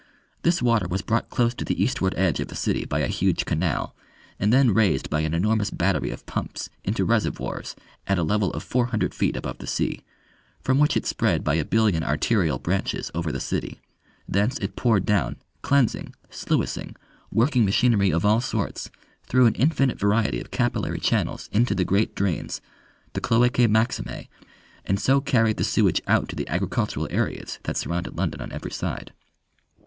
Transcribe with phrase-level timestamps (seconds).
[0.41, 3.45] This water was brought close to the eastward edge of the city by a huge
[3.45, 3.95] canal,
[4.39, 7.75] and then raised by an enormous battery of pumps into reservoirs
[8.07, 10.01] at a level of four hundred feet above the sea,
[10.59, 13.79] from which it spread by a billion arterial branches over the city.
[14.27, 16.95] Thence it poured down, cleansing, sluicing,
[17.31, 18.89] working machinery of all sorts,
[19.27, 22.59] through an infinite variety of capillary channels into the great drains,
[23.13, 24.27] the cloacae maximae,
[24.83, 28.71] and so carried the sewage out to the agricultural areas that surrounded London on every
[28.71, 29.13] side.